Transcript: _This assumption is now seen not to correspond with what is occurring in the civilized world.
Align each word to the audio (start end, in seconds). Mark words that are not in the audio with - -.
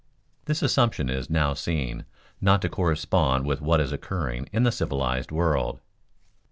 _This 0.45 0.63
assumption 0.63 1.11
is 1.11 1.29
now 1.29 1.53
seen 1.53 2.05
not 2.41 2.63
to 2.63 2.69
correspond 2.69 3.45
with 3.45 3.61
what 3.61 3.79
is 3.79 3.91
occurring 3.91 4.49
in 4.51 4.63
the 4.63 4.71
civilized 4.71 5.31
world. 5.31 5.79